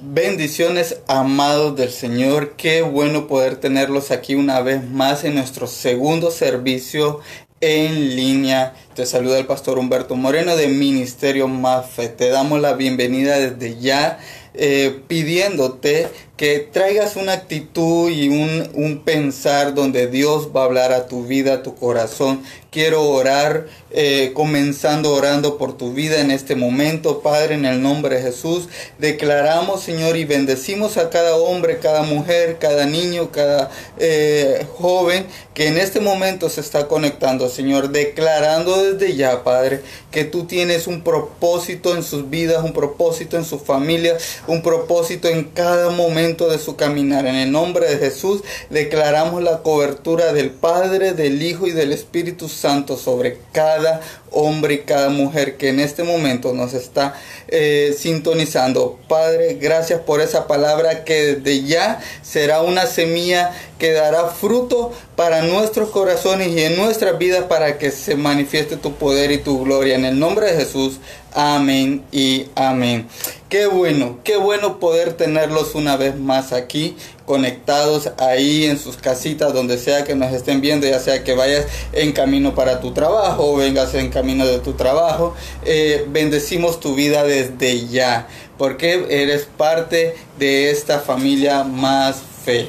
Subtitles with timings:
[0.00, 6.30] Bendiciones amados del Señor, qué bueno poder tenerlos aquí una vez más en nuestro segundo
[6.30, 7.18] servicio
[7.60, 8.74] en línea.
[8.94, 12.08] Te saluda el pastor Humberto Moreno de Ministerio Mafe.
[12.08, 14.20] Te damos la bienvenida desde ya
[14.54, 16.06] eh, pidiéndote
[16.38, 21.26] que traigas una actitud y un, un, pensar donde Dios va a hablar a tu
[21.26, 22.44] vida, a tu corazón.
[22.70, 28.16] Quiero orar, eh, comenzando orando por tu vida en este momento, Padre, en el nombre
[28.16, 28.68] de Jesús.
[28.98, 35.66] Declaramos, Señor, y bendecimos a cada hombre, cada mujer, cada niño, cada eh, joven que
[35.66, 39.80] en este momento se está conectando, Señor, declarando desde ya, Padre,
[40.12, 45.26] que tú tienes un propósito en sus vidas, un propósito en su familia, un propósito
[45.26, 47.26] en cada momento de su caminar.
[47.26, 52.48] En el nombre de Jesús declaramos la cobertura del Padre, del Hijo y del Espíritu
[52.48, 57.14] Santo sobre cada hombre y cada mujer que en este momento nos está
[57.48, 58.98] eh, sintonizando.
[59.08, 65.42] Padre, gracias por esa palabra que desde ya será una semilla que dará fruto para
[65.42, 69.94] nuestros corazones y en nuestras vidas para que se manifieste tu poder y tu gloria.
[69.94, 70.98] En el nombre de Jesús,
[71.32, 73.08] amén y amén.
[73.48, 76.96] Qué bueno, qué bueno poder tenerlos una vez más aquí
[77.28, 81.66] conectados ahí en sus casitas, donde sea que nos estén viendo, ya sea que vayas
[81.92, 85.34] en camino para tu trabajo o vengas en camino de tu trabajo.
[85.66, 92.68] Eh, bendecimos tu vida desde ya, porque eres parte de esta familia más fe.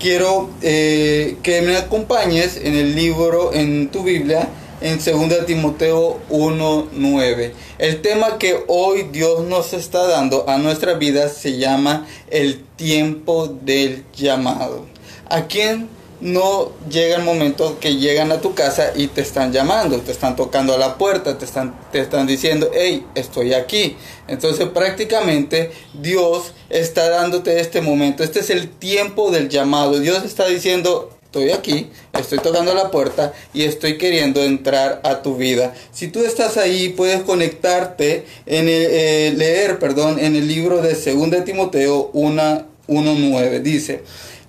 [0.00, 4.48] Quiero eh, que me acompañes en el libro, en tu Biblia,
[4.80, 7.52] en 2 Timoteo 1.9.
[7.78, 13.48] El tema que hoy Dios nos está dando a nuestra vida se llama el tiempo
[13.48, 14.86] del llamado.
[15.28, 15.88] ¿A quién
[16.20, 20.34] no llega el momento que llegan a tu casa y te están llamando, te están
[20.34, 23.96] tocando a la puerta, te están, te están diciendo, hey, estoy aquí.
[24.26, 30.00] Entonces prácticamente Dios está dándote este momento, este es el tiempo del llamado.
[30.00, 35.36] Dios está diciendo, estoy aquí, estoy tocando la puerta y estoy queriendo entrar a tu
[35.36, 35.74] vida.
[35.92, 41.44] Si tú estás ahí, puedes conectarte en eh, leer, perdón, en el libro de 2
[41.44, 43.60] Timoteo 1.9.
[43.60, 44.04] Dice,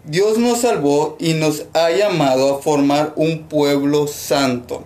[0.05, 4.85] Dios nos salvó y nos ha llamado a formar un pueblo santo.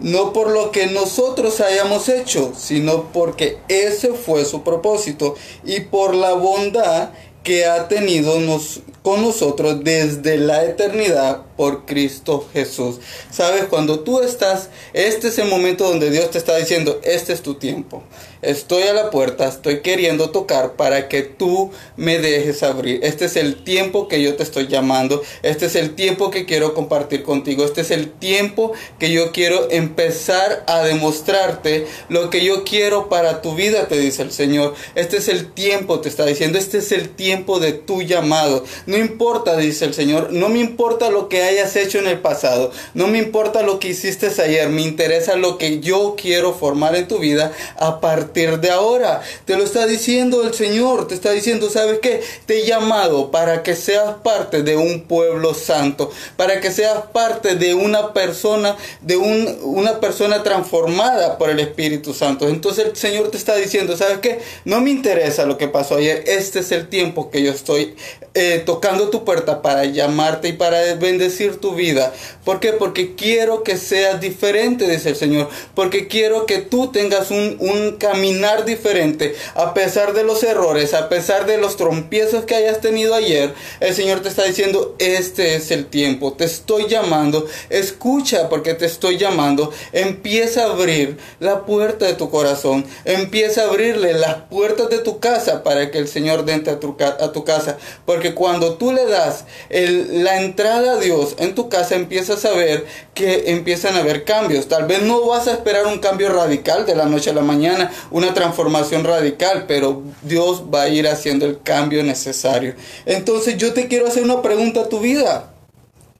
[0.00, 6.16] No por lo que nosotros hayamos hecho, sino porque ese fue su propósito y por
[6.16, 7.10] la bondad
[7.42, 13.00] que ha tenido nos, con nosotros desde la eternidad por Cristo Jesús.
[13.30, 17.42] Sabes, cuando tú estás, este es el momento donde Dios te está diciendo, este es
[17.42, 18.02] tu tiempo.
[18.42, 22.98] Estoy a la puerta, estoy queriendo tocar para que tú me dejes abrir.
[23.04, 25.22] Este es el tiempo que yo te estoy llamando.
[25.44, 27.64] Este es el tiempo que quiero compartir contigo.
[27.64, 33.42] Este es el tiempo que yo quiero empezar a demostrarte lo que yo quiero para
[33.42, 34.74] tu vida, te dice el Señor.
[34.96, 36.58] Este es el tiempo, te está diciendo.
[36.58, 38.64] Este es el tiempo de tu llamado.
[38.86, 40.32] No importa, dice el Señor.
[40.32, 42.72] No me importa lo que hayas hecho en el pasado.
[42.94, 44.68] No me importa lo que hiciste ayer.
[44.68, 49.20] Me interesa lo que yo quiero formar en tu vida a partir de ahora.
[49.44, 52.22] Te lo está diciendo el Señor, te está diciendo, ¿sabes qué?
[52.46, 57.56] Te he llamado para que seas parte de un pueblo santo, para que seas parte
[57.56, 62.48] de una persona, de un, una persona transformada por el Espíritu Santo.
[62.48, 64.40] Entonces el Señor te está diciendo, ¿sabes qué?
[64.64, 67.94] No me interesa lo que pasó ayer, este es el tiempo que yo estoy
[68.34, 72.14] eh, tocando tu puerta para llamarte y para bendecir tu vida.
[72.44, 72.72] ¿Por qué?
[72.72, 77.96] Porque quiero que seas diferente, dice el Señor, porque quiero que tú tengas un, un
[77.98, 82.80] camino caminar diferente, a pesar de los errores, a pesar de los trompiezos que hayas
[82.80, 88.48] tenido ayer, el Señor te está diciendo, este es el tiempo, te estoy llamando, escucha
[88.48, 94.12] porque te estoy llamando, empieza a abrir la puerta de tu corazón, empieza a abrirle
[94.12, 97.76] las puertas de tu casa para que el Señor entre a tu, a tu casa,
[98.06, 102.86] porque cuando tú le das la entrada a Dios en tu casa, empiezas a ver
[103.14, 106.94] que empiezan a haber cambios, tal vez no vas a esperar un cambio radical de
[106.94, 111.60] la noche a la mañana, una transformación radical, pero Dios va a ir haciendo el
[111.62, 112.74] cambio necesario.
[113.06, 115.52] Entonces yo te quiero hacer una pregunta a tu vida.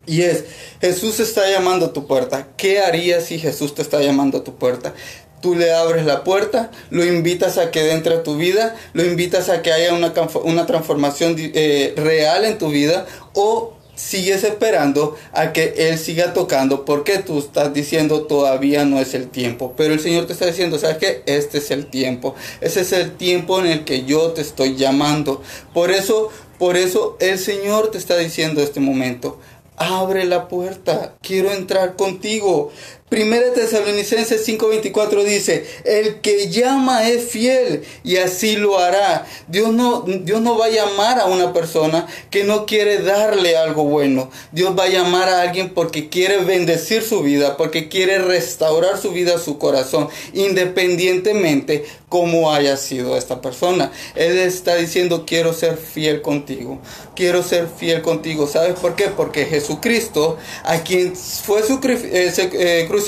[0.04, 0.44] Y es,
[0.80, 2.48] Jesús está llamando a tu puerta.
[2.56, 4.94] ¿Qué harías si Jesús te está llamando a tu puerta?
[5.40, 9.48] Tú le abres la puerta, lo invitas a que entre a tu vida, lo invitas
[9.48, 10.12] a que haya una,
[10.44, 16.84] una transformación eh, real en tu vida o sigues esperando a que Él siga tocando
[16.84, 19.74] porque tú estás diciendo todavía no es el tiempo.
[19.76, 21.22] Pero el Señor te está diciendo, ¿sabes qué?
[21.26, 22.34] Este es el tiempo.
[22.60, 25.42] Ese es el tiempo en el que yo te estoy llamando.
[25.74, 29.38] Por eso, por eso el Señor te está diciendo este momento,
[29.76, 32.70] abre la puerta, quiero entrar contigo.
[33.12, 39.26] Primera Tesalonicenses 5:24 dice, el que llama es fiel y así lo hará.
[39.48, 43.84] Dios no, Dios no va a llamar a una persona que no quiere darle algo
[43.84, 44.30] bueno.
[44.50, 49.10] Dios va a llamar a alguien porque quiere bendecir su vida, porque quiere restaurar su
[49.10, 53.92] vida, su corazón, independientemente cómo haya sido esta persona.
[54.14, 56.78] Él está diciendo, quiero ser fiel contigo,
[57.14, 58.46] quiero ser fiel contigo.
[58.46, 59.08] ¿Sabes por qué?
[59.08, 63.01] Porque Jesucristo, a quien fue su, eh, crucificado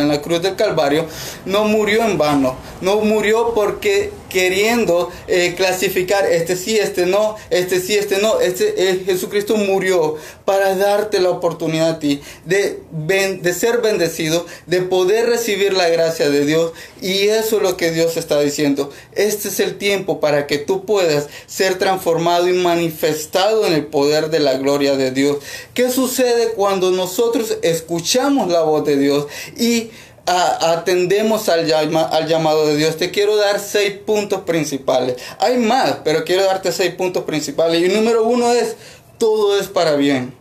[0.00, 1.06] en la cruz del Calvario,
[1.44, 7.80] no murió en vano, no murió porque queriendo eh, clasificar este sí, este no, este
[7.80, 13.54] sí, este no, este eh, Jesucristo murió para darte la oportunidad a ti de, de
[13.54, 18.16] ser bendecido, de poder recibir la gracia de Dios y eso es lo que Dios
[18.16, 18.90] está diciendo.
[19.12, 24.30] Este es el tiempo para que tú puedas ser transformado y manifestado en el poder
[24.30, 25.36] de la gloria de Dios.
[25.74, 29.90] ¿Qué sucede cuando nosotros escuchamos la voz de Dios y
[30.26, 35.16] atendemos al, llamado de Dios, te quiero dar seis puntos principales.
[35.38, 37.82] Hay más, pero quiero darte seis puntos principales.
[37.82, 38.76] Y número uno es,
[39.18, 40.34] todo es para bien.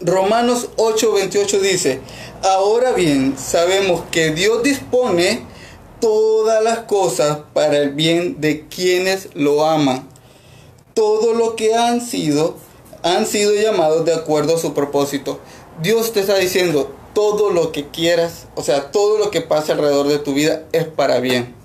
[0.00, 2.00] Romanos 8:28 dice,
[2.42, 5.44] ahora bien, sabemos que Dios dispone
[6.00, 10.08] todas las cosas para el bien de quienes lo aman.
[10.94, 12.56] Todo lo que han sido,
[13.02, 15.38] han sido llamados de acuerdo a su propósito.
[15.80, 20.08] Dios te está diciendo, todo lo que quieras, o sea, todo lo que pasa alrededor
[20.08, 21.62] de tu vida es para bien.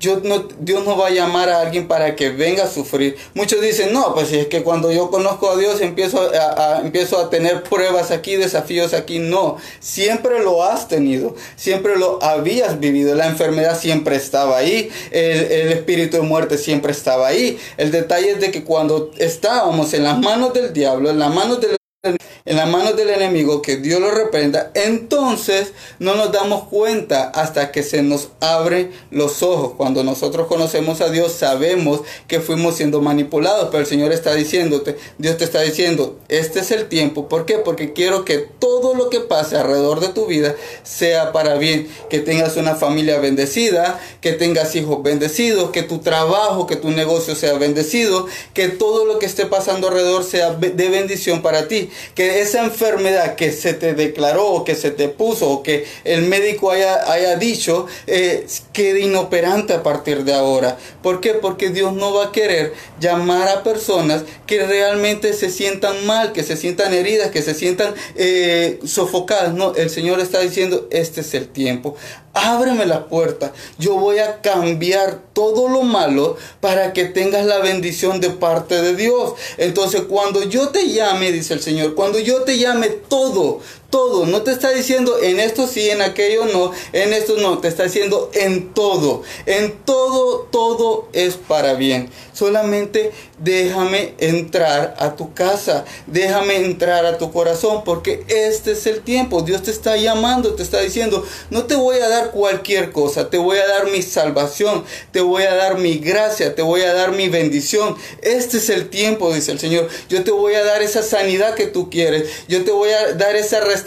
[0.00, 3.16] Dios no, Dios no va a llamar a alguien para que venga a sufrir.
[3.34, 7.28] Muchos dicen, no, pues es que cuando yo conozco a Dios empiezo a, empiezo a
[7.28, 9.18] tener pruebas aquí, desafíos aquí.
[9.18, 13.14] No, siempre lo has tenido, siempre lo habías vivido.
[13.14, 17.58] La enfermedad siempre estaba ahí, el, el espíritu de muerte siempre estaba ahí.
[17.76, 21.60] El detalle es de que cuando estábamos en las manos del diablo, en las manos
[21.60, 27.28] del en las manos del enemigo, que Dios lo reprenda, entonces no nos damos cuenta
[27.28, 29.74] hasta que se nos abren los ojos.
[29.76, 34.96] Cuando nosotros conocemos a Dios, sabemos que fuimos siendo manipulados, pero el Señor está diciéndote,
[35.18, 37.28] Dios te está diciendo, este es el tiempo.
[37.28, 37.58] ¿Por qué?
[37.58, 42.20] Porque quiero que todo lo que pase alrededor de tu vida sea para bien, que
[42.20, 47.58] tengas una familia bendecida, que tengas hijos bendecidos, que tu trabajo, que tu negocio sea
[47.58, 52.64] bendecido, que todo lo que esté pasando alrededor sea de bendición para ti que esa
[52.64, 57.10] enfermedad que se te declaró o que se te puso o que el médico haya,
[57.10, 60.78] haya dicho eh, quede inoperante a partir de ahora.
[61.02, 61.34] ¿Por qué?
[61.34, 66.42] Porque Dios no va a querer llamar a personas que realmente se sientan mal, que
[66.42, 69.54] se sientan heridas, que se sientan eh, sofocadas.
[69.54, 71.96] No, el Señor está diciendo, este es el tiempo
[72.34, 73.52] ábreme la puerta.
[73.78, 78.94] Yo voy a cambiar todo lo malo para que tengas la bendición de parte de
[78.94, 79.34] Dios.
[79.58, 83.60] Entonces, cuando yo te llame, dice el Señor, cuando yo te llame todo,
[83.90, 87.68] todo, no te está diciendo en esto sí, en aquello no, en esto no, te
[87.68, 92.10] está diciendo en todo, en todo, todo es para bien.
[92.32, 99.00] Solamente déjame entrar a tu casa, déjame entrar a tu corazón, porque este es el
[99.02, 99.42] tiempo.
[99.42, 103.36] Dios te está llamando, te está diciendo, no te voy a dar cualquier cosa, te
[103.36, 107.12] voy a dar mi salvación, te voy a dar mi gracia, te voy a dar
[107.12, 107.96] mi bendición.
[108.22, 109.88] Este es el tiempo, dice el Señor.
[110.08, 113.36] Yo te voy a dar esa sanidad que tú quieres, yo te voy a dar
[113.36, 113.79] esa restauración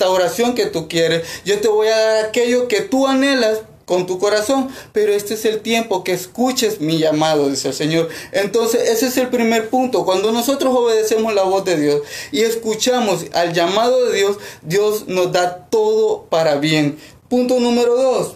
[0.55, 4.69] que tú quieres, yo te voy a dar aquello que tú anhelas con tu corazón,
[4.93, 8.09] pero este es el tiempo que escuches mi llamado, dice el Señor.
[8.31, 10.05] Entonces, ese es el primer punto.
[10.05, 12.01] Cuando nosotros obedecemos la voz de Dios
[12.31, 16.97] y escuchamos al llamado de Dios, Dios nos da todo para bien.
[17.29, 18.35] Punto número dos.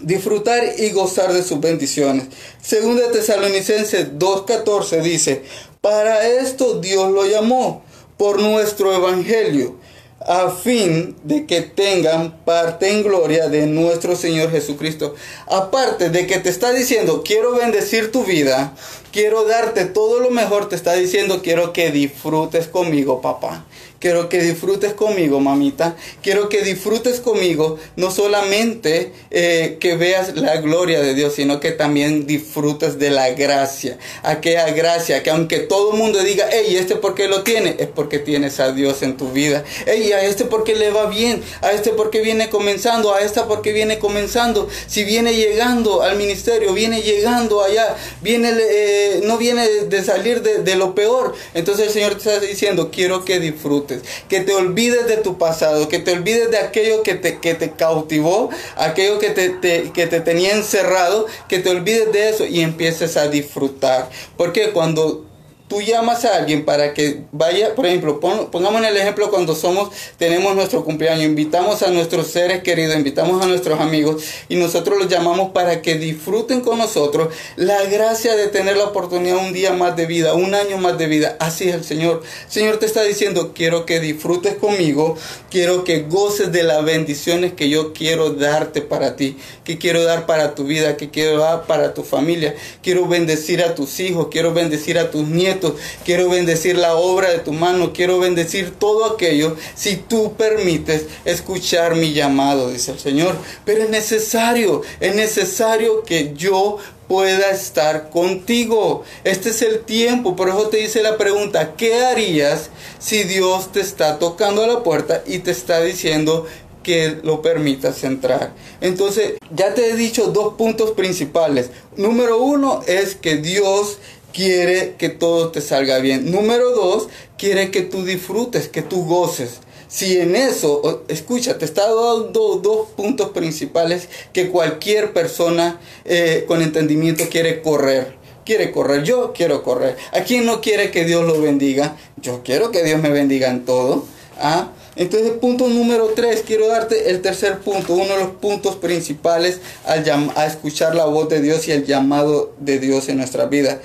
[0.00, 2.24] Disfrutar y gozar de sus bendiciones.
[2.62, 5.42] Segunda Tesalonicenses 2.14 dice,
[5.80, 7.82] para esto Dios lo llamó
[8.16, 9.81] por nuestro evangelio
[10.26, 15.14] a fin de que tengan parte en gloria de nuestro Señor Jesucristo.
[15.46, 18.74] Aparte de que te está diciendo, quiero bendecir tu vida,
[19.12, 23.64] quiero darte todo lo mejor, te está diciendo, quiero que disfrutes conmigo, papá.
[24.02, 25.94] Quiero que disfrutes conmigo, mamita.
[26.24, 31.70] Quiero que disfrutes conmigo, no solamente eh, que veas la gloria de Dios, sino que
[31.70, 33.98] también disfrutes de la gracia.
[34.24, 37.76] Aquella gracia que aunque todo el mundo diga, hey, ¿este por qué lo tiene?
[37.78, 39.62] Es porque tienes a Dios en tu vida.
[39.86, 43.72] Hey, a este porque le va bien, a este porque viene comenzando, a esta porque
[43.72, 44.68] viene comenzando.
[44.88, 50.76] Si viene llegando al ministerio, viene llegando allá, viene, eh, no viene de salir de,
[50.76, 51.34] lo peor.
[51.54, 55.88] Entonces el Señor te está diciendo, quiero que disfrutes que te olvides de tu pasado,
[55.88, 60.20] que te olvides de aquello que te, que te cautivó, aquello que te, que te
[60.20, 64.08] tenía encerrado, que te olvides de eso y empieces a disfrutar.
[64.36, 65.26] Porque cuando
[65.72, 69.88] tú llamas a alguien para que vaya, por ejemplo, pongamos en el ejemplo cuando somos,
[70.18, 75.08] tenemos nuestro cumpleaños, invitamos a nuestros seres queridos, invitamos a nuestros amigos y nosotros los
[75.08, 79.96] llamamos para que disfruten con nosotros la gracia de tener la oportunidad un día más
[79.96, 81.38] de vida, un año más de vida.
[81.40, 82.22] Así es el Señor.
[82.44, 85.16] El Señor te está diciendo, quiero que disfrutes conmigo,
[85.50, 90.26] quiero que goces de las bendiciones que yo quiero darte para ti, que quiero dar
[90.26, 92.54] para tu vida, que quiero dar para tu familia.
[92.82, 95.61] Quiero bendecir a tus hijos, quiero bendecir a tus nietos
[96.04, 101.94] quiero bendecir la obra de tu mano, quiero bendecir todo aquello si tú permites escuchar
[101.94, 103.36] mi llamado, dice el Señor.
[103.64, 106.78] Pero es necesario, es necesario que yo
[107.12, 109.04] pueda estar contigo.
[109.24, 110.34] Este es el tiempo.
[110.34, 114.82] Por eso te dice la pregunta, ¿qué harías si Dios te está tocando a la
[114.82, 116.46] puerta y te está diciendo
[116.82, 118.54] que lo permitas entrar?
[118.80, 121.68] Entonces, ya te he dicho dos puntos principales.
[121.96, 123.98] Número uno es que Dios
[124.32, 126.30] quiere que todo te salga bien.
[126.30, 127.08] Número dos,
[127.38, 129.60] quiere que tú disfrutes, que tú goces.
[129.88, 136.62] Si en eso, escucha, te está dando dos puntos principales que cualquier persona eh, con
[136.62, 138.16] entendimiento quiere correr.
[138.46, 139.96] Quiere correr, yo quiero correr.
[140.12, 141.96] ¿A quién no quiere que Dios lo bendiga?
[142.16, 144.04] Yo quiero que Dios me bendiga en todo.
[144.38, 144.72] ¿Ah?
[144.96, 150.04] Entonces, punto número tres, quiero darte el tercer punto, uno de los puntos principales al
[150.36, 153.80] a escuchar la voz de Dios y el llamado de Dios en nuestra vida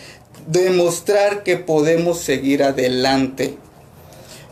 [0.48, 3.58] demostrar que podemos seguir adelante.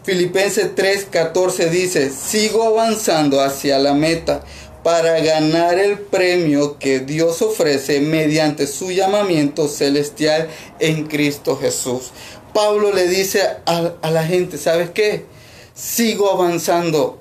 [0.04, 4.44] Filipenses 3:14 dice, sigo avanzando hacia la meta
[4.84, 10.48] para ganar el premio que Dios ofrece mediante su llamamiento celestial
[10.78, 12.12] en Cristo Jesús.
[12.54, 15.26] Pablo le dice a, la gente, ¿sabes qué?
[15.74, 17.20] Sigo avanzando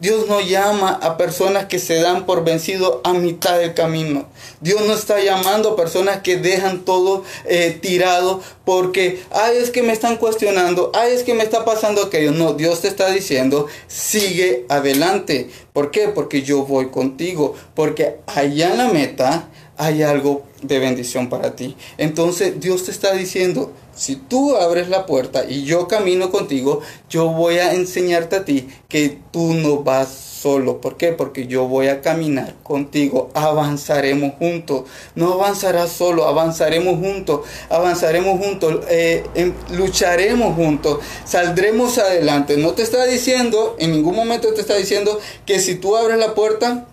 [0.00, 4.28] Dios no llama a personas que se dan por vencido a mitad del camino.
[4.60, 9.82] Dios no está llamando a personas que dejan todo eh, tirado porque, ay, es que
[9.82, 12.30] me están cuestionando, ay, es que me está pasando aquello.
[12.30, 15.50] No, Dios te está diciendo, sigue adelante.
[15.72, 16.06] ¿Por qué?
[16.06, 17.56] Porque yo voy contigo.
[17.74, 21.76] Porque allá en la meta hay algo de bendición para ti.
[21.96, 27.30] Entonces Dios te está diciendo, si tú abres la puerta y yo camino contigo, yo
[27.30, 30.80] voy a enseñarte a ti que tú no vas solo.
[30.80, 31.12] ¿Por qué?
[31.12, 33.28] Porque yo voy a caminar contigo.
[33.34, 34.84] Avanzaremos juntos.
[35.16, 37.40] No avanzarás solo, avanzaremos juntos.
[37.70, 38.84] Avanzaremos juntos.
[38.88, 41.00] Eh, em, lucharemos juntos.
[41.24, 42.56] Saldremos adelante.
[42.56, 46.36] No te está diciendo, en ningún momento te está diciendo que si tú abres la
[46.36, 46.86] puerta,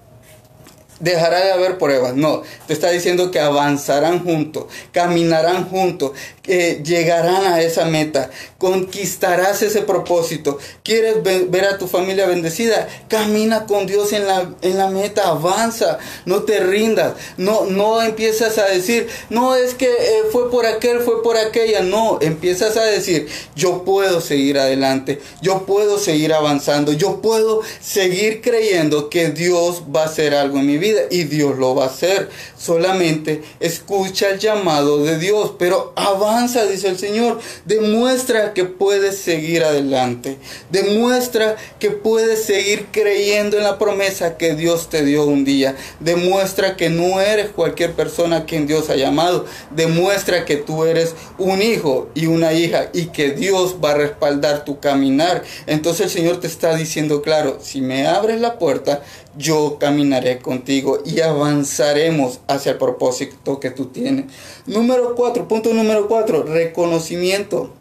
[1.00, 2.16] dejará de haber pruebas.
[2.16, 6.12] No, te está diciendo que avanzarán juntos, caminarán juntos,
[6.48, 10.58] llegarán a esa meta, conquistarás ese propósito.
[10.84, 12.88] ¿Quieres ver a tu familia bendecida?
[13.08, 18.58] Camina con Dios en la, en la meta, avanza, no te rindas, no, no empiezas
[18.58, 22.84] a decir, no es que eh, fue por aquel, fue por aquella, no, empiezas a
[22.84, 29.84] decir, yo puedo seguir adelante, yo puedo seguir avanzando, yo puedo seguir creyendo que Dios
[29.94, 32.30] va a hacer algo en mi vida y Dios lo va a hacer.
[32.66, 37.40] Solamente escucha el llamado de Dios, pero avanza, dice el Señor.
[37.66, 40.40] Demuestra que puedes seguir adelante.
[40.72, 45.76] Demuestra que puedes seguir creyendo en la promesa que Dios te dio un día.
[46.00, 49.46] Demuestra que no eres cualquier persona a quien Dios ha llamado.
[49.70, 54.66] Demuestra que tú eres un hijo y una hija y que Dios va a respaldar
[54.66, 55.44] tu caminar.
[55.68, 59.04] Entonces el Señor te está diciendo claro, si me abres la puerta,
[59.38, 64.26] yo caminaré contigo y avanzaremos hacia el propósito que tú tienes.
[64.66, 67.74] Número 4, punto número 4, reconocimiento.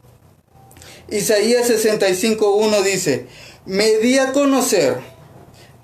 [1.10, 3.26] Isaías 65.1 dice,
[3.66, 4.98] me di a conocer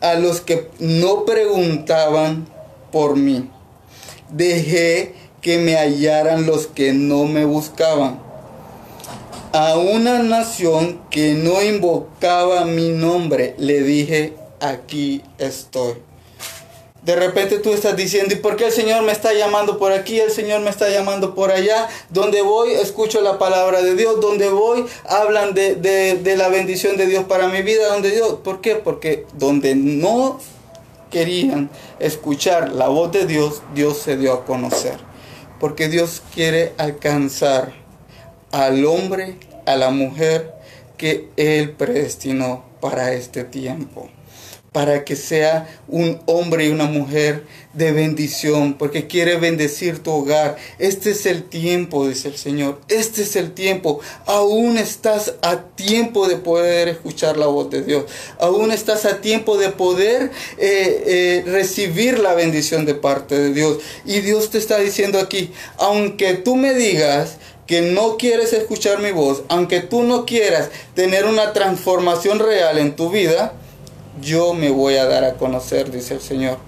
[0.01, 2.49] a los que no preguntaban
[2.91, 3.49] por mí.
[4.31, 8.21] Dejé que me hallaran los que no me buscaban.
[9.53, 15.95] A una nación que no invocaba mi nombre, le dije, aquí estoy.
[17.03, 20.21] De repente tú estás diciendo, ¿y por qué el Señor me está llamando por aquí?
[20.21, 21.89] El Señor me está llamando por allá.
[22.11, 24.21] Donde voy, escucho la palabra de Dios.
[24.21, 27.89] Donde voy, hablan de, de la bendición de Dios para mi vida.
[27.89, 28.77] Donde Dios, ¿Por qué?
[28.77, 30.39] Porque donde no
[31.11, 34.99] querían escuchar la voz de Dios, Dios se dio a conocer.
[35.59, 37.73] Porque Dios quiere alcanzar
[38.53, 40.55] al hombre, a la mujer
[40.99, 44.11] que Él predestinó para este tiempo
[44.73, 50.57] para que sea un hombre y una mujer de bendición, porque quiere bendecir tu hogar.
[50.79, 52.81] Este es el tiempo, dice el Señor.
[52.89, 54.01] Este es el tiempo.
[54.27, 58.05] Aún estás a tiempo de poder escuchar la voz de Dios.
[58.39, 63.79] Aún estás a tiempo de poder eh, eh, recibir la bendición de parte de Dios.
[64.05, 67.39] Y Dios te está diciendo aquí, aunque tú me digas,
[67.71, 72.97] que no quieres escuchar mi voz, aunque tú no quieras tener una transformación real en
[72.97, 73.53] tu vida,
[74.21, 76.59] yo me voy a dar a conocer, dice el Señor.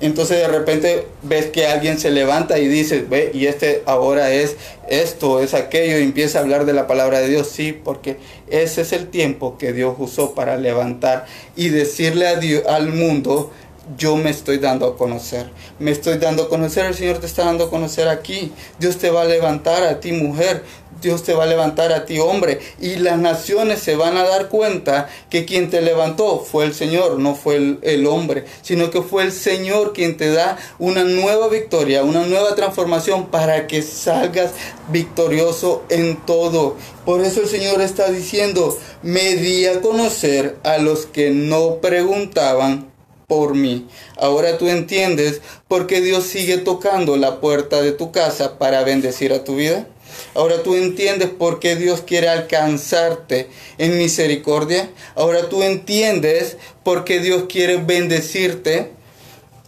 [0.00, 4.56] Entonces de repente ves que alguien se levanta y dice, ve, y este ahora es
[4.88, 8.16] esto, es aquello, y empieza a hablar de la palabra de Dios, sí, porque
[8.48, 11.26] ese es el tiempo que Dios usó para levantar
[11.56, 13.50] y decirle a Dios, al mundo,
[13.96, 15.48] yo me estoy dando a conocer.
[15.78, 18.52] Me estoy dando a conocer, el Señor te está dando a conocer aquí.
[18.78, 20.64] Dios te va a levantar a ti mujer,
[21.00, 22.60] Dios te va a levantar a ti hombre.
[22.80, 27.18] Y las naciones se van a dar cuenta que quien te levantó fue el Señor,
[27.18, 32.02] no fue el, hombre, sino que fue el Señor quien te da una nueva victoria,
[32.02, 34.52] una nueva transformación para que salgas
[34.88, 36.76] victorioso en todo.
[37.04, 42.87] Por eso el Señor está diciendo, me di a conocer a los que no preguntaban
[43.28, 43.86] por mí.
[44.16, 49.32] Ahora tú entiendes por qué Dios sigue tocando la puerta de tu casa para bendecir
[49.32, 49.86] a tu vida.
[50.34, 54.90] Ahora tú entiendes por qué Dios quiere alcanzarte en misericordia.
[55.14, 58.92] Ahora tú entiendes por qué Dios quiere bendecirte.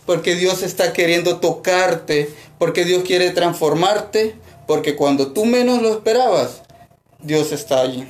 [0.06, 2.30] Porque Dios está queriendo tocarte.
[2.58, 4.34] Porque Dios quiere transformarte.
[4.66, 6.62] Porque cuando tú menos lo esperabas,
[7.20, 8.06] Dios está allí.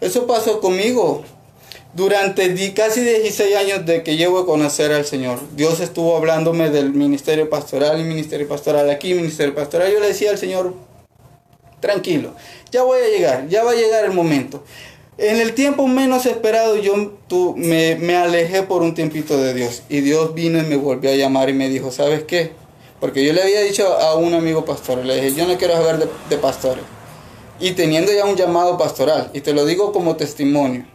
[0.00, 1.24] Eso pasó conmigo.
[1.94, 6.94] Durante casi 16 años de que llevo a conocer al Señor, Dios estuvo hablándome del
[6.94, 9.92] ministerio pastoral y ministerio pastoral aquí, ministerio pastoral.
[9.92, 10.72] Yo le decía al Señor,
[11.80, 12.34] tranquilo,
[12.70, 14.64] ya voy a llegar, ya va a llegar el momento.
[15.18, 16.94] En el tiempo menos esperado yo
[17.56, 21.14] me, me alejé por un tiempito de Dios y Dios vino y me volvió a
[21.14, 22.52] llamar y me dijo, ¿sabes qué?
[23.00, 25.98] Porque yo le había dicho a un amigo pastor, le dije, yo no quiero saber
[25.98, 26.84] de, de pastores.
[27.60, 30.86] Y teniendo ya un llamado pastoral, y te lo digo como testimonio,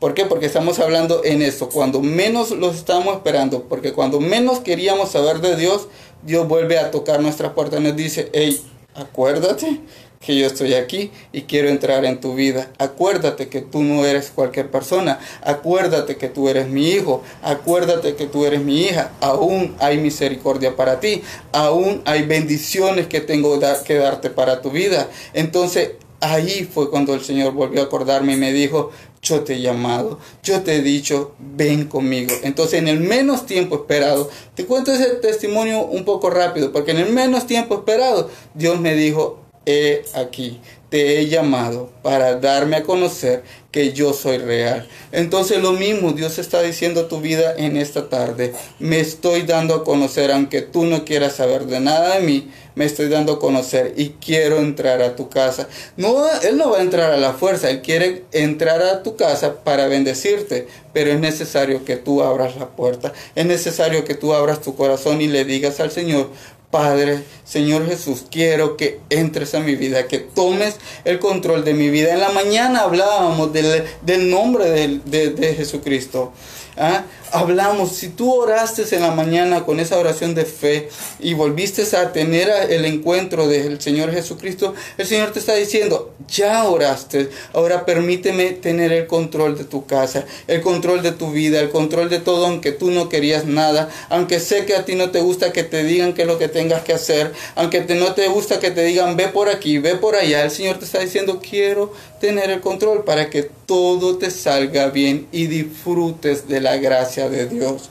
[0.00, 0.24] ¿Por qué?
[0.24, 1.68] Porque estamos hablando en eso.
[1.68, 5.88] Cuando menos los estamos esperando, porque cuando menos queríamos saber de Dios,
[6.22, 8.60] Dios vuelve a tocar nuestra puerta y nos dice, hey,
[8.94, 9.80] acuérdate
[10.24, 12.70] que yo estoy aquí y quiero entrar en tu vida.
[12.78, 15.20] Acuérdate que tú no eres cualquier persona.
[15.42, 17.22] Acuérdate que tú eres mi hijo.
[17.42, 19.12] Acuérdate que tú eres mi hija.
[19.20, 21.22] Aún hay misericordia para ti.
[21.52, 25.08] Aún hay bendiciones que tengo que darte para tu vida.
[25.34, 25.92] Entonces
[26.32, 28.90] ahí fue cuando el Señor volvió a acordarme y me dijo,
[29.22, 32.34] yo te he llamado, yo te he dicho, ven conmigo.
[32.42, 36.98] Entonces, en el menos tiempo esperado, te cuento ese testimonio un poco rápido, porque en
[36.98, 40.60] el menos tiempo esperado, Dios me dijo, he aquí,
[40.94, 44.86] te he llamado para darme a conocer que yo soy real.
[45.10, 48.54] Entonces lo mismo Dios está diciendo a tu vida en esta tarde.
[48.78, 52.84] Me estoy dando a conocer, aunque tú no quieras saber de nada de mí, me
[52.84, 55.68] estoy dando a conocer y quiero entrar a tu casa.
[55.96, 59.64] No, Él no va a entrar a la fuerza, Él quiere entrar a tu casa
[59.64, 64.60] para bendecirte, pero es necesario que tú abras la puerta, es necesario que tú abras
[64.60, 66.30] tu corazón y le digas al Señor,
[66.74, 71.88] Padre, Señor Jesús, quiero que entres a mi vida, que tomes el control de mi
[71.88, 72.12] vida.
[72.12, 76.32] En la mañana hablábamos del, del nombre de, de, de Jesucristo.
[76.76, 77.04] ¿Ah?
[77.34, 82.12] Hablamos, si tú oraste en la mañana con esa oración de fe y volviste a
[82.12, 88.52] tener el encuentro del Señor Jesucristo, el Señor te está diciendo, ya oraste, ahora permíteme
[88.52, 92.46] tener el control de tu casa, el control de tu vida, el control de todo,
[92.46, 95.82] aunque tú no querías nada, aunque sé que a ti no te gusta que te
[95.82, 98.84] digan qué es lo que tengas que hacer, aunque te, no te gusta que te
[98.84, 102.60] digan ve por aquí, ve por allá, el Señor te está diciendo, quiero tener el
[102.60, 107.90] control para que todo te salga bien y disfrutes de la gracia de Dios.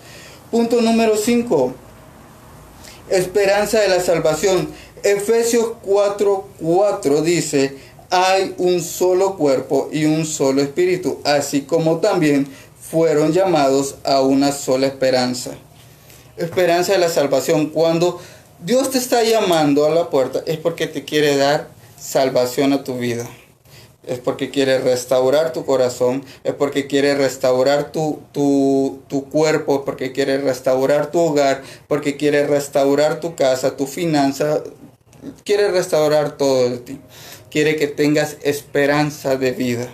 [0.52, 1.74] Punto número 5.
[3.10, 4.70] Esperanza de la salvación.
[5.04, 7.78] Efesios 4:4 4 dice,
[8.10, 12.48] hay un solo cuerpo y un solo espíritu, así como también
[12.80, 15.52] fueron llamados a una sola esperanza.
[16.38, 17.70] Esperanza de la salvación.
[17.70, 18.20] Cuando
[18.64, 21.70] Dios te está llamando a la puerta es porque te quiere dar
[22.00, 23.28] salvación a tu vida
[24.06, 30.12] es porque quiere restaurar tu corazón, es porque quiere restaurar tu, tu, tu, cuerpo, porque
[30.12, 34.62] quiere restaurar tu hogar, porque quiere restaurar tu casa, tu finanza,
[35.46, 37.00] quiere restaurar todo de ti.
[37.50, 39.88] Quiere que tengas esperanza de vida.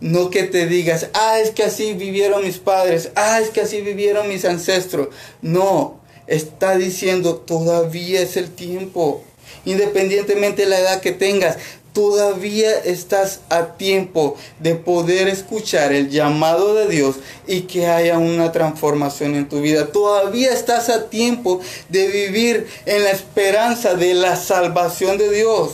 [0.00, 3.80] No que te digas, ah, es que así vivieron mis padres, ah, es que así
[3.80, 5.08] vivieron mis ancestros.
[5.42, 9.24] No, está diciendo, todavía es el tiempo
[9.64, 11.58] independientemente de la edad que tengas
[11.98, 17.16] todavía estás a tiempo de poder escuchar el llamado de Dios
[17.48, 19.88] y que haya una transformación en tu vida.
[19.88, 25.72] Todavía estás a tiempo de vivir en la esperanza de la salvación de Dios.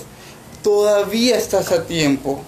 [0.63, 2.41] Todavía estás a tiempo.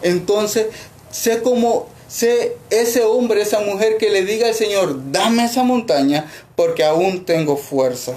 [0.00, 0.66] Entonces,
[1.10, 6.30] sé como sé ese hombre, esa mujer que le diga al Señor, dame esa montaña
[6.54, 8.12] porque aún tengo fuerza.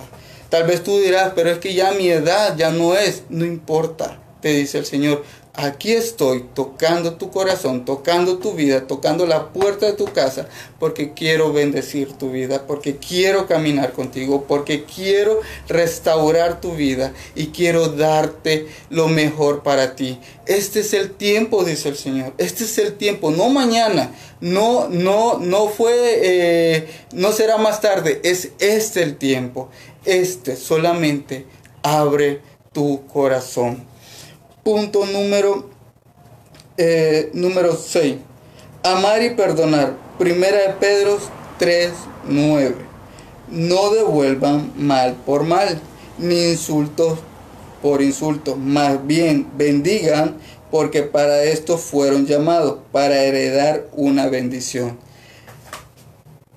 [0.49, 4.19] Tal vez tú dirás, pero es que ya mi edad ya no es, no importa
[4.41, 5.23] te dice el Señor,
[5.58, 10.47] aquí estoy tocando tu corazón, tocando tu vida, tocando la puerta de tu casa,
[10.80, 17.47] porque quiero bendecir tu vida, porque quiero caminar contigo, porque quiero restaurar tu vida y
[17.47, 20.19] quiero darte lo mejor para ti.
[20.45, 22.34] Este es el tiempo, dice el Señor.
[22.38, 28.21] Este es el tiempo, no mañana, no, no, no fue, eh, no será más tarde.
[28.23, 29.69] Es este el tiempo.
[30.06, 31.47] Este solamente
[31.82, 33.96] abre tu corazón.
[34.67, 35.69] Punto número,
[36.75, 38.17] eh, número 6.
[38.84, 39.95] Amar y perdonar.
[40.19, 41.19] Primera de Pedro
[41.58, 41.93] 3,
[42.27, 42.75] 9.
[43.49, 45.80] No devuelvan mal por mal,
[46.17, 47.17] ni insultos
[47.82, 48.58] por insultos.
[48.58, 50.36] Más bien bendigan,
[50.69, 54.99] porque para esto fueron llamados, para heredar una bendición.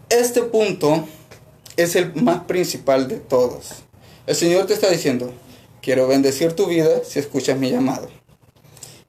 [0.09, 1.07] Este punto
[1.77, 3.85] es el más principal de todos.
[4.27, 5.33] El Señor te está diciendo,
[5.83, 8.09] Quiero bendecir tu vida si escuchas mi llamado.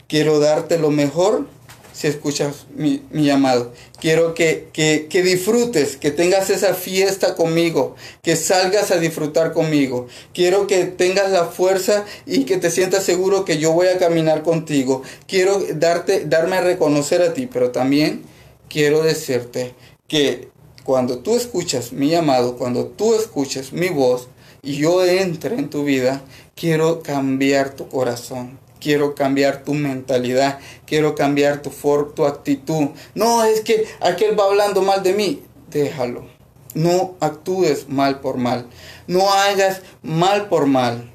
[0.08, 1.48] Quiero darte lo mejor
[1.94, 3.74] si escuchas mi, llamado.
[4.00, 10.08] Quiero que, que, disfrutes, que tengas esa fiesta conmigo, que salgas a disfrutar conmigo.
[10.34, 14.42] Quiero que tengas la fuerza y que te sientas seguro que yo voy a caminar
[14.44, 15.04] contigo.
[15.28, 18.24] Quiero darte, darme a reconocer a ti, pero también
[18.68, 19.76] quiero decirte
[20.08, 20.50] que
[20.84, 24.28] cuando tú escuchas mi llamado, cuando tú escuchas mi voz
[24.63, 26.21] y yo entre en tu vida,
[26.56, 28.60] quiero cambiar tu corazón.
[28.80, 32.89] Quiero cambiar tu mentalidad, quiero cambiar tu, for, tu actitud.
[33.13, 35.43] No, es que aquel va hablando mal de mí.
[35.69, 36.26] Déjalo.
[36.74, 38.65] No actúes mal por mal.
[39.06, 41.12] No hagas mal por mal.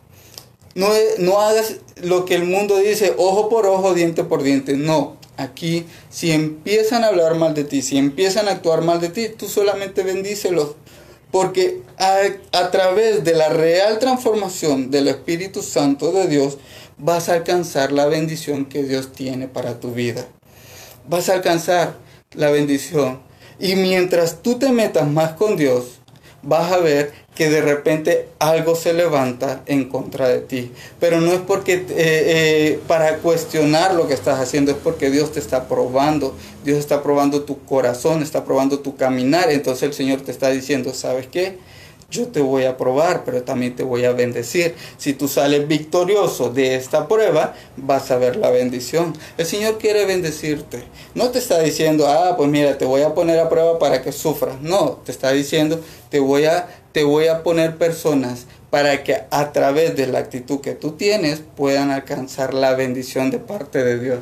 [0.76, 4.76] No, no hagas lo que el mundo dice, ojo por ojo, diente por diente.
[4.76, 9.08] No, aquí si empiezan a hablar mal de ti, si empiezan a actuar mal de
[9.08, 10.76] ti, tú solamente bendícelos.
[11.30, 16.58] Porque a, través de la real transformación del Espíritu Santo de Dios
[16.98, 20.26] vas a alcanzar la bendición que Dios tiene para tu vida.
[21.08, 21.98] Vas a alcanzar
[22.32, 23.20] la bendición.
[23.58, 26.00] Y mientras tú te metas más con Dios,
[26.42, 30.72] vas a ver que de repente algo se levanta en contra de ti.
[30.98, 35.32] Pero no es porque eh, eh, para cuestionar lo que estás haciendo, es porque Dios
[35.32, 36.34] te está probando.
[36.64, 39.50] Dios está probando tu corazón, está probando tu caminar.
[39.50, 41.58] Entonces el Señor te está diciendo, ¿sabes qué?
[42.08, 44.74] Yo te voy a probar, pero también te voy a bendecir.
[44.96, 49.12] Si tú sales victorioso de esta prueba, vas a ver la bendición.
[49.36, 50.84] El Señor quiere bendecirte.
[51.14, 54.12] No te está diciendo, ah, pues mira, te voy a poner a prueba para que
[54.12, 54.62] sufras.
[54.62, 59.52] No, te está diciendo, te voy a te voy a poner personas para que a
[59.52, 64.20] través de la actitud que tú tienes puedan alcanzar la bendición de parte de Dios.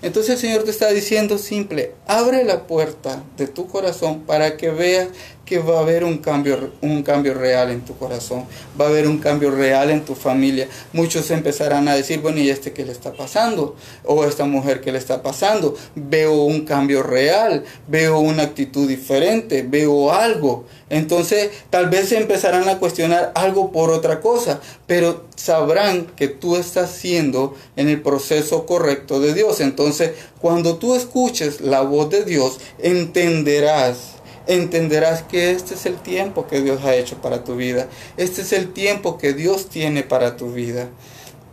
[0.00, 4.70] Entonces el Señor te está diciendo simple, abre la puerta de tu corazón para que
[4.70, 5.08] veas
[5.48, 8.44] que va a haber un cambio, un cambio real en tu corazón,
[8.78, 10.68] va a haber un cambio real en tu familia.
[10.92, 13.74] Muchos empezarán a decir, bueno, ¿y este qué le está pasando?
[14.04, 15.74] O esta mujer qué le está pasando.
[15.94, 20.66] Veo un cambio real, veo una actitud diferente, veo algo.
[20.90, 26.56] Entonces tal vez se empezarán a cuestionar algo por otra cosa, pero sabrán que tú
[26.56, 29.60] estás siendo en el proceso correcto de Dios.
[29.60, 34.17] Entonces cuando tú escuches la voz de Dios, entenderás
[34.48, 37.86] entenderás que este es el tiempo que Dios ha hecho para tu vida.
[38.16, 40.88] Este es el tiempo que Dios tiene para tu vida.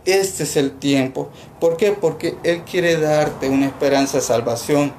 [0.05, 1.29] Este es el tiempo.
[1.59, 1.91] ¿Por qué?
[1.91, 4.93] Porque Él quiere darte una esperanza de salvación.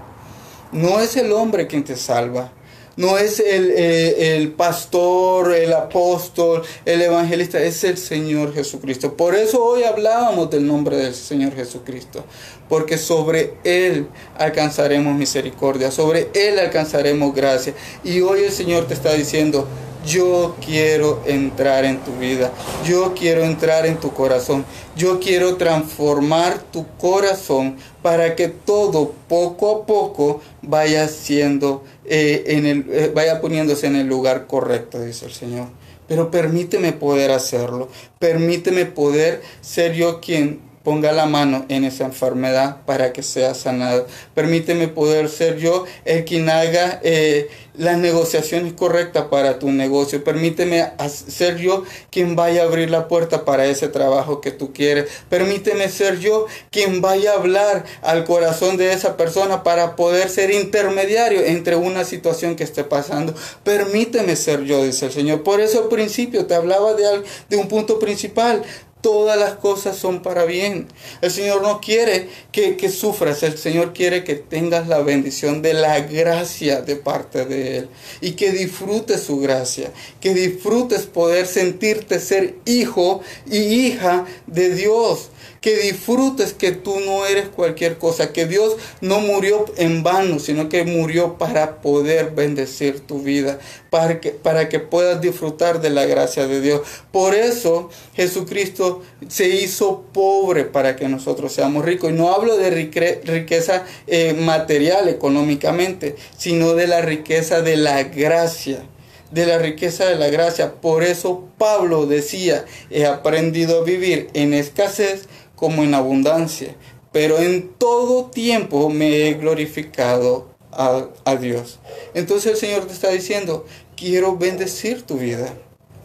[0.72, 2.52] No es el hombre quien te salva,
[2.96, 9.16] no es el, eh, el, pastor, el apóstol, el evangelista, es el Señor Jesucristo.
[9.16, 12.24] Por eso hoy hablábamos del nombre del Señor Jesucristo,
[12.68, 17.74] porque sobre Él alcanzaremos misericordia, sobre Él alcanzaremos gracia.
[18.02, 19.68] Y hoy el Señor te está diciendo,
[20.06, 22.52] yo quiero entrar en tu vida,
[22.84, 24.64] yo quiero entrar en tu corazón,
[24.96, 33.12] yo quiero transformar tu corazón para que todo poco a poco vaya siendo eh, eh,
[33.14, 35.68] vaya poniéndose en el lugar correcto, dice el Señor.
[36.08, 37.88] Pero permíteme poder hacerlo,
[38.20, 44.06] permíteme poder ser yo quien ponga la mano en esa enfermedad para que sea sanado.
[44.36, 50.22] Permíteme poder ser yo el quien haga eh, las negociaciones correctas para tu negocio.
[50.22, 55.10] Permíteme ser yo quien vaya a abrir la puerta para ese trabajo que tú quieres.
[55.28, 60.52] Permíteme ser yo quien vaya a hablar al corazón de esa persona para poder ser
[60.52, 63.34] intermediario entre una situación que esté pasando.
[63.64, 65.42] Permíteme ser yo, dice el Señor.
[65.42, 68.62] Por eso al principio te hablaba de, de un punto principal
[69.06, 70.88] todas las cosas son para bien.
[71.20, 76.00] El Señor no quiere que, sufras, el Señor quiere que tengas la bendición de la
[76.00, 77.88] gracia de parte de Él
[78.20, 85.30] y que disfrutes su gracia, que disfrutes poder sentirte ser hijo y hija de Dios
[85.60, 90.68] que disfrutes que tú no eres cualquier cosa, que Dios no murió en vano, sino
[90.68, 93.58] que murió para poder bendecir tu vida,
[93.90, 96.82] para que, para que puedas disfrutar de la gracia de Dios.
[97.10, 102.10] Por eso Jesucristo se hizo pobre para que nosotros seamos ricos.
[102.10, 108.82] Y no hablo de riqueza eh, material económicamente, sino de la riqueza de la gracia
[109.30, 110.74] de la riqueza de la gracia.
[110.80, 116.74] Por eso Pablo decía, he aprendido a vivir en escasez como en abundancia,
[117.12, 121.78] pero en todo tiempo me he glorificado a, Dios.
[122.12, 123.64] Entonces el Señor te está diciendo,
[123.96, 125.54] quiero bendecir tu vida,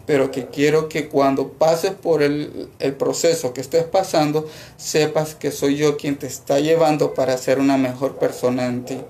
[0.06, 5.52] pero que quiero que cuando pases por el, el, proceso que estés pasando, sepas que
[5.52, 9.02] soy yo quien te está llevando para ser una mejor persona en ti,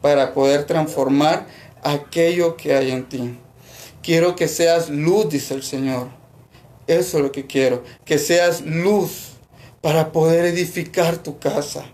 [0.00, 1.46] para poder transformar
[1.84, 3.38] aquello que hay en ti.
[4.04, 6.08] Quiero que seas luz, dice el Señor.
[6.86, 9.30] Eso es lo que quiero, que seas luz
[9.80, 11.86] para poder edificar tu casa,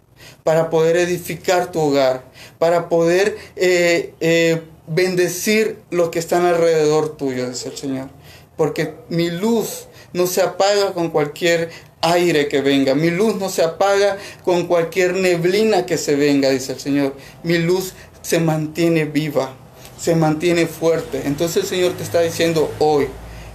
[0.43, 2.25] para poder edificar tu hogar,
[2.59, 8.09] para poder eh, eh, bendecir los que están alrededor tuyo, dice el Señor.
[8.57, 11.71] Porque mi luz no se apaga con cualquier
[12.01, 12.97] aire que venga.
[12.97, 17.15] Mi luz no se apaga con cualquier neblina que se venga, dice el Señor.
[17.45, 19.60] Mi luz se mantiene viva
[20.01, 21.23] se mantiene fuerte.
[21.27, 23.09] Entonces el Señor te está diciendo hoy,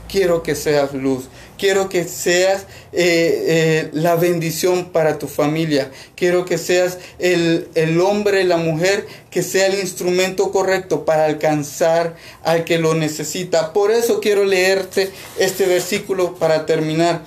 [0.08, 1.26] quiero que seas luz,
[1.58, 8.00] quiero que seas eh, eh, la bendición para tu familia, quiero que seas el, el
[8.00, 13.74] hombre, la mujer, que sea el instrumento correcto para alcanzar al que lo necesita.
[13.74, 17.24] Por eso quiero leerte este versículo para terminar.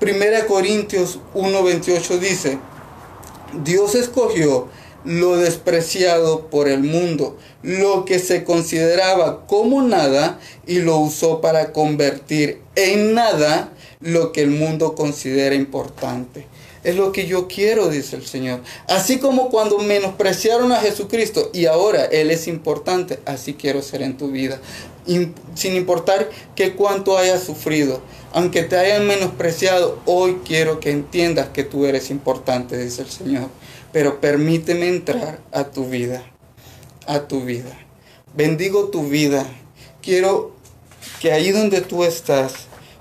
[0.00, 2.58] Primera Corintios 1:28 dice,
[3.64, 4.68] Dios escogió
[5.06, 11.72] lo despreciado por el mundo, lo que se consideraba como nada y lo usó para
[11.72, 16.46] convertir en nada lo que el mundo considera importante.
[16.82, 18.60] Es lo que yo quiero, dice el Señor.
[18.88, 24.16] Así como cuando menospreciaron a Jesucristo y ahora Él es importante, así quiero ser en
[24.16, 24.60] tu vida.
[25.54, 28.00] sin importar que cuánto hayas sufrido,
[28.32, 33.48] aunque te hayan menospreciado, hoy quiero que entiendas que tú eres importante, dice el Señor
[33.92, 36.22] pero permíteme entrar a tu vida,
[37.06, 37.78] a tu vida.
[38.34, 39.46] Bendigo tu vida.
[40.02, 40.54] Quiero
[41.20, 42.52] que ahí donde tú estás,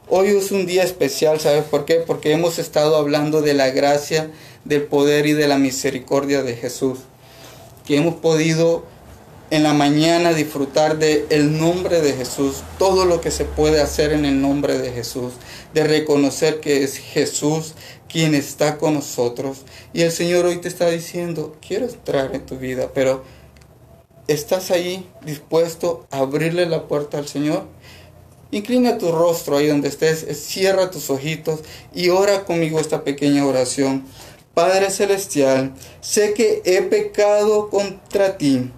[0.08, 1.96] hoy es un día especial, ¿sabes por qué?
[1.96, 4.32] Porque hemos estado hablando de la gracia,
[4.64, 7.00] del poder y de la misericordia de Jesús.
[7.86, 8.86] Que hemos podido
[9.52, 14.12] en la mañana disfrutar de el nombre de Jesús, todo lo que se puede hacer
[14.12, 15.34] en el nombre de Jesús,
[15.74, 17.76] de reconocer que es Jesús
[18.10, 19.60] quien está con nosotros.
[19.94, 23.24] Y el Señor hoy te está diciendo, quiero entrar en tu vida, pero
[24.28, 27.66] ¿estás ahí dispuesto a abrirle la puerta al Señor?
[28.52, 31.62] Inclina tu rostro ahí donde estés, cierra tus ojitos
[31.94, 34.06] y ora conmigo esta pequeña oración.
[34.54, 38.72] Padre Celestial, sé que he pecado contra ti,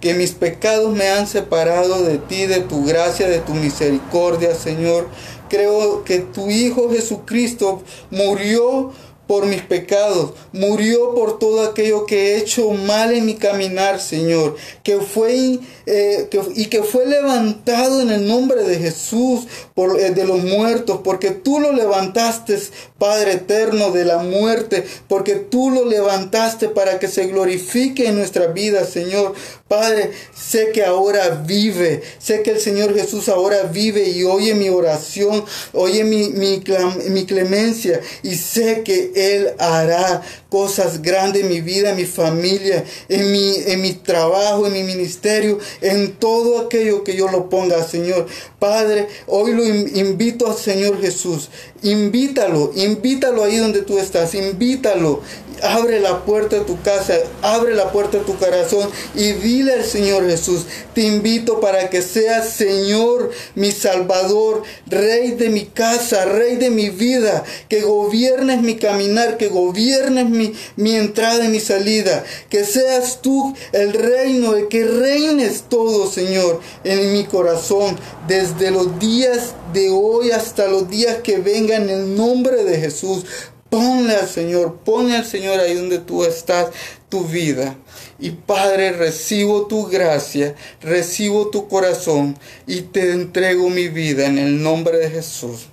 [0.00, 5.08] que mis pecados me han separado de ti, de tu gracia, de tu misericordia, Señor.
[5.48, 8.92] Creo que tu Hijo Jesucristo murió
[9.26, 14.56] por mis pecados, murió por todo aquello que he hecho mal en mi caminar, Señor,
[14.82, 20.24] que fue eh, y que fue levantado en el nombre de Jesús por, eh, de
[20.24, 22.58] los muertos, porque tú lo levantaste,
[22.98, 28.46] Padre eterno, de la muerte, porque tú lo levantaste para que se glorifique en nuestra
[28.48, 29.34] vida, Señor.
[29.68, 34.68] Padre, sé que ahora vive, sé que el Señor Jesús ahora vive y oye mi
[34.68, 41.90] oración, oye mi, mi clemencia y sé que Él hará cosas grandes en mi vida,
[41.90, 47.16] en mi familia, en mi, en mi trabajo, en mi ministerio, en todo aquello que
[47.16, 48.26] yo lo ponga, Señor.
[48.58, 51.48] Padre, hoy lo invito al Señor Jesús.
[51.82, 55.22] Invítalo, invítalo ahí donde tú estás, invítalo,
[55.62, 59.84] Abre la puerta de tu casa, abre la puerta de tu corazón y dile al
[59.84, 66.56] Señor Jesús, te invito para que seas Señor, mi Salvador, Rey de mi casa, Rey
[66.56, 72.24] de mi vida, que gobiernes mi caminar, que gobiernes mi, mi entrada y mi salida,
[72.48, 78.98] que seas tú el reino, el que reines todo, Señor, en mi corazón, desde los
[78.98, 83.24] días de hoy hasta los días que vengan en el nombre de Jesús.
[83.70, 86.70] Ponle al Señor, ponle al Señor ahí donde tú estás
[87.08, 87.76] tu vida.
[88.18, 94.62] Y Padre, recibo tu gracia, recibo tu corazón y te entrego mi vida en el
[94.62, 95.66] nombre de Jesús.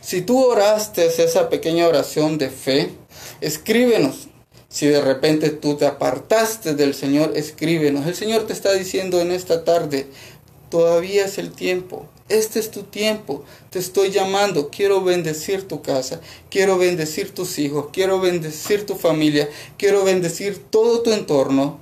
[0.00, 2.90] Si tú oraste esa pequeña oración de fe,
[3.40, 4.28] escríbenos.
[4.70, 8.06] Si de repente tú te apartaste del Señor, escríbenos.
[8.06, 10.06] El Señor te está diciendo en esta tarde,
[10.70, 12.06] todavía es el tiempo.
[12.28, 13.44] Este es tu tiempo.
[13.70, 14.70] Te estoy llamando.
[14.70, 16.20] Quiero bendecir tu casa.
[16.50, 17.86] Quiero bendecir tus hijos.
[17.92, 19.48] Quiero bendecir tu familia.
[19.76, 21.78] Quiero bendecir todo tu entorno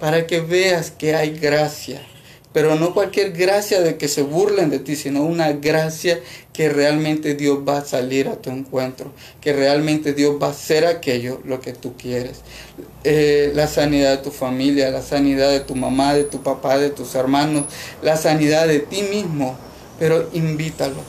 [0.00, 2.06] para que veas que hay gracia
[2.54, 6.20] pero no cualquier gracia de que se burlen de ti, sino una gracia
[6.52, 10.86] que realmente Dios va a salir a tu encuentro, que realmente Dios va a hacer
[10.86, 12.42] aquello lo que tú quieres.
[13.02, 16.90] Eh, la sanidad de tu familia, la sanidad de tu mamá, de tu papá, de
[16.90, 17.64] tus hermanos,
[18.02, 19.58] la sanidad de ti mismo,
[19.98, 21.02] pero invítalo,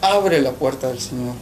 [0.00, 1.34] abre la puerta del Señor.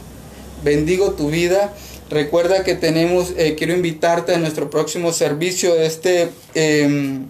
[0.63, 1.75] Bendigo tu vida.
[2.09, 6.31] Recuerda que tenemos, eh, quiero invitarte a nuestro próximo servicio, este...
[6.55, 7.27] Em,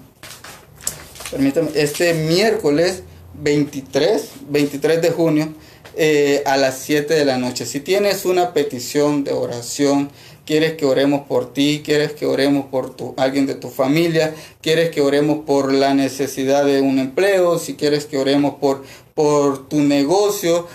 [1.33, 3.03] permítame, este miércoles
[3.41, 5.53] 23, 23 de junio
[5.95, 7.65] eh, a las 7 de la noche.
[7.65, 10.11] Si tienes una petición de oración,
[10.45, 14.91] quieres que oremos por ti, quieres que oremos por tu, alguien de tu familia, quieres
[14.91, 18.83] que oremos por la necesidad de un empleo, si quieres que oremos por,
[19.15, 20.67] por tu negocio,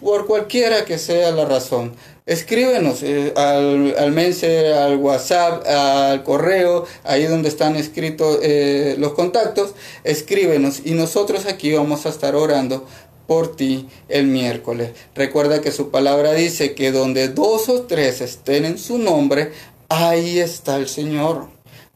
[0.00, 1.94] por cualquiera que sea la razón.
[2.26, 9.74] Escríbenos eh, al, al al WhatsApp, al correo, ahí donde están escritos eh, los contactos,
[10.02, 12.84] escríbenos y nosotros aquí vamos a estar orando
[13.28, 14.90] por ti el miércoles.
[15.14, 19.52] Recuerda que su palabra dice que donde dos o tres estén en su nombre,
[19.88, 21.46] ahí está el Señor.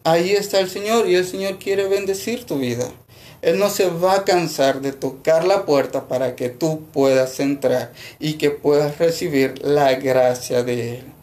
[0.05, 2.89] Ahí está el Señor y el Señor quiere bendecir tu vida.
[3.43, 7.93] Él no se va a cansar de tocar la puerta para que tú puedas entrar
[8.19, 11.20] y que puedas recibir la gracia de Él.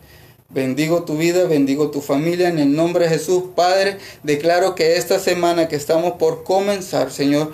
[0.50, 3.44] Bendigo tu vida, bendigo tu familia en el nombre de Jesús.
[3.54, 7.52] Padre, declaro que esta semana que estamos por comenzar, Señor,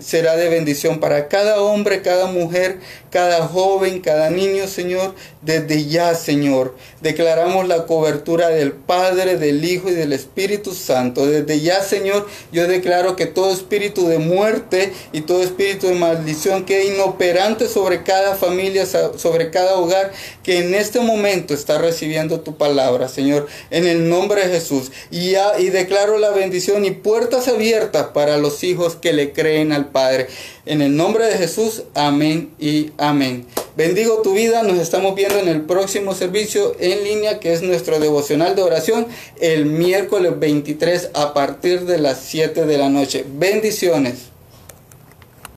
[0.00, 2.80] será de bendición para cada hombre, cada mujer,
[3.10, 5.14] cada joven, cada niño, Señor.
[5.42, 11.24] Desde ya, Señor, declaramos la cobertura del Padre, del Hijo y del Espíritu Santo.
[11.24, 16.64] Desde ya, Señor, yo declaro que todo espíritu de muerte y todo espíritu de maldición
[16.64, 20.10] que es inoperante sobre cada familia, sobre cada hogar,
[20.42, 24.90] que en este momento está recibiendo tu palabra, Señor, en el nombre de Jesús.
[25.10, 29.72] Y, ya, y declaro la bendición y puertas abiertas para los hijos que le creen
[29.72, 30.26] al Padre.
[30.66, 33.46] En el nombre de Jesús, amén y amén.
[33.76, 37.98] Bendigo tu vida, nos estamos viendo en el próximo servicio en línea que es nuestro
[38.00, 39.06] devocional de oración
[39.40, 43.24] el miércoles 23 a partir de las 7 de la noche.
[43.26, 44.29] Bendiciones.